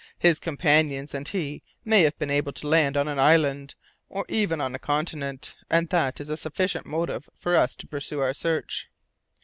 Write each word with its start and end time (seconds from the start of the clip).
His 0.17 0.39
companions 0.39 1.13
and 1.13 1.27
he 1.27 1.61
may 1.85 2.01
have 2.01 2.17
been 2.17 2.31
able 2.31 2.51
to 2.53 2.67
land 2.67 2.97
on 2.97 3.07
an 3.07 3.19
island, 3.19 3.75
or 4.09 4.25
even 4.27 4.59
on 4.59 4.73
a 4.73 4.79
continent, 4.79 5.55
and 5.69 5.89
that 5.89 6.19
is 6.19 6.27
a 6.29 6.37
sufficient 6.37 6.87
motive 6.87 7.29
for 7.37 7.55
us 7.55 7.75
to 7.75 7.87
pursue 7.87 8.19
our 8.19 8.33
search." 8.33 8.89